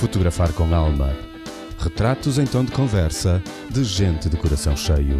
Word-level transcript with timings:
Fotografar 0.00 0.50
com 0.54 0.74
alma. 0.74 1.14
Retratos 1.78 2.38
em 2.38 2.46
tom 2.46 2.64
de 2.64 2.72
conversa 2.72 3.42
de 3.70 3.84
gente 3.84 4.30
de 4.30 4.36
coração 4.38 4.74
cheio. 4.74 5.18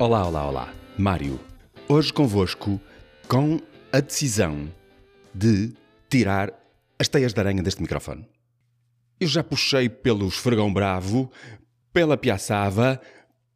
Olá, 0.00 0.26
olá, 0.26 0.48
olá. 0.48 0.74
Mário. 0.98 1.38
Hoje 1.88 2.12
convosco 2.12 2.80
com 3.28 3.60
a 3.92 4.00
decisão 4.00 4.68
de 5.32 5.72
tirar 6.10 6.52
as 6.98 7.06
teias 7.06 7.32
de 7.32 7.38
aranha 7.38 7.62
deste 7.62 7.80
microfone. 7.80 8.26
Eu 9.20 9.28
já 9.28 9.44
puxei 9.44 9.88
pelo 9.88 10.26
esfregão 10.26 10.72
bravo, 10.72 11.30
pela 11.92 12.16
piaçava, 12.16 13.00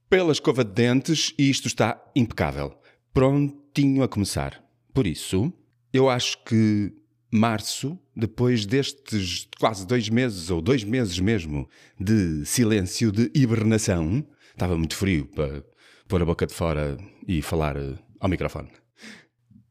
pela 0.09 0.33
escova 0.33 0.65
de 0.65 0.73
dentes 0.73 1.35
e 1.39 1.49
isto 1.49 1.67
está 1.67 2.03
impecável. 2.15 2.75
Prontinho 3.13 4.03
a 4.03 4.09
começar. 4.09 4.63
Por 4.93 5.07
isso, 5.07 5.53
eu 5.93 6.09
acho 6.09 6.43
que 6.45 6.93
março, 7.33 7.99
depois 8.15 8.67
destes 8.67 9.49
quase 9.59 9.87
dois 9.87 10.09
meses, 10.11 10.51
ou 10.51 10.61
dois 10.61 10.85
meses 10.85 11.19
mesmo, 11.19 11.69
de 11.99 12.45
silêncio, 12.45 13.11
de 13.11 13.31
hibernação, 13.35 14.27
estava 14.51 14.77
muito 14.77 14.95
frio 14.95 15.27
para 15.35 15.65
pôr 16.07 16.21
a 16.21 16.27
boca 16.27 16.47
de 16.47 16.53
fora 16.53 16.99
e 17.27 17.41
falar 17.41 17.77
eh, 17.77 17.95
ao 18.21 18.29
microfone. 18.29 18.69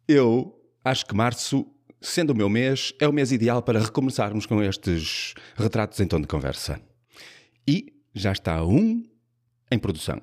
Eu 0.07 0.59
acho 0.83 1.05
que 1.05 1.15
março, 1.15 1.67
sendo 2.01 2.31
o 2.31 2.35
meu 2.35 2.49
mês, 2.49 2.93
é 2.99 3.07
o 3.07 3.13
mês 3.13 3.31
ideal 3.31 3.61
para 3.61 3.79
recomeçarmos 3.79 4.47
com 4.47 4.61
estes 4.63 5.35
retratos 5.55 5.99
em 5.99 6.07
tom 6.07 6.19
de 6.19 6.27
conversa. 6.27 6.81
E 7.67 7.90
já 8.13 8.31
está 8.31 8.63
um 8.63 9.07
em 9.71 9.79
produção. 9.79 10.21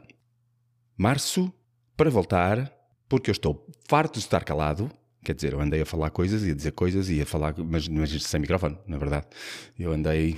Março, 0.96 1.52
para 1.96 2.10
voltar, 2.10 2.72
porque 3.08 3.30
eu 3.30 3.32
estou 3.32 3.66
farto 3.88 4.14
de 4.14 4.20
estar 4.20 4.44
calado. 4.44 4.90
Quer 5.24 5.34
dizer, 5.34 5.52
eu 5.52 5.60
andei 5.60 5.80
a 5.80 5.86
falar 5.86 6.10
coisas 6.10 6.44
e 6.44 6.50
a 6.50 6.54
dizer 6.54 6.72
coisas 6.72 7.08
e 7.08 7.20
a 7.20 7.26
falar, 7.26 7.54
mas, 7.58 7.88
mas 7.88 8.22
sem 8.22 8.40
microfone, 8.40 8.78
na 8.86 8.98
verdade. 8.98 9.26
Eu 9.78 9.92
andei, 9.92 10.36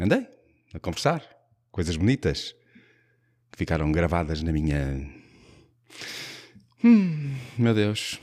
andei 0.00 0.26
a 0.74 0.78
conversar, 0.78 1.24
coisas 1.70 1.96
bonitas 1.96 2.54
que 3.50 3.58
ficaram 3.58 3.90
gravadas 3.92 4.42
na 4.42 4.52
minha. 4.52 5.08
Hum, 6.84 7.34
meu 7.58 7.74
Deus. 7.74 8.20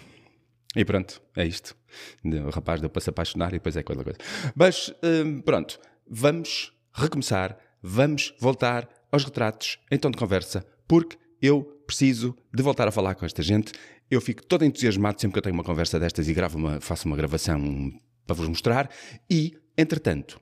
E 0.75 0.85
pronto, 0.85 1.21
é 1.35 1.45
isto. 1.45 1.75
O 2.23 2.49
rapaz 2.49 2.81
deu 2.81 2.89
para 2.89 3.01
se 3.01 3.09
apaixonar 3.09 3.49
e 3.49 3.53
depois 3.53 3.75
é 3.75 3.79
aquela 3.79 4.03
coisa. 4.03 4.19
Mas 4.55 4.93
hum, 5.03 5.41
pronto, 5.41 5.79
vamos 6.07 6.73
recomeçar, 6.93 7.57
vamos 7.81 8.33
voltar 8.39 8.87
aos 9.11 9.23
retratos 9.23 9.79
em 9.91 9.97
tom 9.97 10.11
de 10.11 10.17
conversa, 10.17 10.65
porque 10.87 11.17
eu 11.41 11.63
preciso 11.85 12.35
de 12.53 12.61
voltar 12.61 12.87
a 12.87 12.91
falar 12.91 13.15
com 13.15 13.25
esta 13.25 13.41
gente. 13.41 13.71
Eu 14.09 14.21
fico 14.21 14.45
todo 14.45 14.65
entusiasmado 14.65 15.19
sempre 15.19 15.33
que 15.33 15.39
eu 15.39 15.43
tenho 15.43 15.55
uma 15.55 15.63
conversa 15.63 15.99
destas 15.99 16.27
e 16.27 16.33
gravo 16.33 16.57
uma, 16.57 16.81
faço 16.81 17.07
uma 17.07 17.15
gravação 17.15 17.91
para 18.25 18.35
vos 18.35 18.47
mostrar. 18.47 18.89
E, 19.29 19.57
entretanto, 19.77 20.39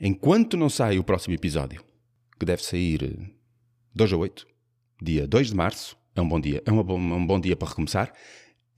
enquanto 0.00 0.56
não 0.56 0.68
sai 0.68 0.98
o 0.98 1.04
próximo 1.04 1.34
episódio, 1.34 1.84
que 2.38 2.46
deve 2.46 2.62
sair 2.64 3.32
2 3.94 4.12
a 4.12 4.16
8, 4.16 4.46
dia 5.02 5.26
2 5.26 5.48
de 5.48 5.54
março, 5.54 5.96
é 6.14 6.20
um 6.20 6.28
bom 6.28 6.40
dia, 6.40 6.62
é 6.64 6.72
um 6.72 6.82
bom, 6.82 6.98
um 6.98 7.26
bom 7.26 7.38
dia 7.38 7.56
para 7.56 7.68
recomeçar. 7.68 8.12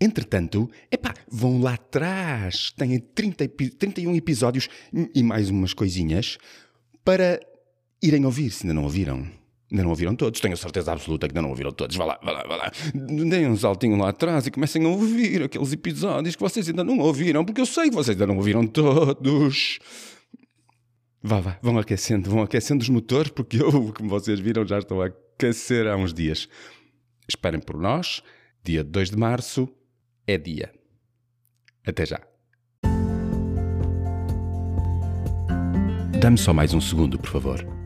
Entretanto, 0.00 0.68
epá, 0.90 1.14
vão 1.30 1.60
lá 1.60 1.74
atrás, 1.74 2.72
têm 2.72 2.98
30, 2.98 3.48
31 3.78 4.16
episódios 4.16 4.68
e 5.14 5.22
mais 5.22 5.48
umas 5.48 5.72
coisinhas 5.72 6.38
para 7.04 7.40
irem 8.02 8.24
ouvir, 8.26 8.50
se 8.50 8.64
ainda 8.64 8.74
não 8.74 8.84
ouviram. 8.84 9.26
Ainda 9.70 9.84
não 9.84 9.90
ouviram 9.90 10.14
todos, 10.14 10.38
tenho 10.38 10.54
certeza 10.54 10.92
absoluta 10.92 11.26
que 11.26 11.32
ainda 11.32 11.40
não 11.40 11.48
ouviram 11.48 11.72
todos. 11.72 11.96
Vá 11.96 12.04
lá, 12.04 12.20
vá 12.22 12.30
lá, 12.32 12.42
vá 12.46 12.56
lá. 12.56 12.72
Deem 12.94 13.46
um 13.46 13.56
saltinho 13.56 13.96
lá 13.96 14.10
atrás 14.10 14.46
e 14.46 14.50
comecem 14.50 14.84
a 14.84 14.88
ouvir 14.88 15.44
aqueles 15.44 15.72
episódios 15.72 16.36
que 16.36 16.42
vocês 16.42 16.68
ainda 16.68 16.84
não 16.84 16.98
ouviram, 16.98 17.42
porque 17.42 17.60
eu 17.60 17.66
sei 17.66 17.88
que 17.88 17.94
vocês 17.94 18.14
ainda 18.14 18.26
não 18.26 18.36
ouviram 18.36 18.66
todos. 18.66 19.78
Vá, 21.22 21.40
vá, 21.40 21.58
vão 21.62 21.78
aquecendo, 21.78 22.28
vão 22.28 22.42
aquecendo 22.42 22.82
os 22.82 22.88
motores, 22.90 23.30
porque 23.30 23.62
eu, 23.62 23.94
como 23.96 24.10
vocês 24.10 24.38
viram, 24.40 24.66
já 24.66 24.78
estou 24.78 25.00
a 25.00 25.06
aquecer 25.06 25.86
há 25.86 25.96
uns 25.96 26.12
dias. 26.12 26.48
Esperem 27.26 27.60
por 27.60 27.78
nós, 27.78 28.22
dia 28.62 28.84
2 28.84 29.10
de 29.10 29.16
março 29.16 29.66
é 30.26 30.36
dia. 30.36 30.70
Até 31.86 32.04
já. 32.04 32.20
Dá-me 36.20 36.36
só 36.36 36.52
mais 36.52 36.74
um 36.74 36.80
segundo, 36.80 37.18
por 37.18 37.30
favor. 37.30 37.81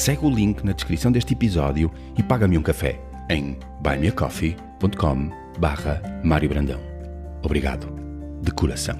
segue 0.00 0.24
o 0.24 0.30
link 0.30 0.64
na 0.64 0.72
descrição 0.72 1.12
deste 1.12 1.34
episódio 1.34 1.92
e 2.16 2.22
paga-me 2.22 2.56
um 2.56 2.62
café 2.62 2.98
em 3.28 3.58
buymeacoffee.com 3.82 5.30
barra 5.58 6.00
Mário 6.24 6.48
Brandão. 6.48 6.80
Obrigado, 7.42 7.86
de 8.40 8.50
coração. 8.50 8.96